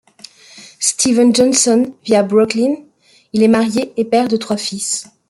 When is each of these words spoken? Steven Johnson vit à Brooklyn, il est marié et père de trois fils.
Steven 0.79 1.31
Johnson 1.35 1.93
vit 2.03 2.15
à 2.15 2.23
Brooklyn, 2.23 2.73
il 3.33 3.43
est 3.43 3.47
marié 3.47 3.93
et 3.97 4.03
père 4.05 4.29
de 4.29 4.35
trois 4.37 4.57
fils. 4.57 5.05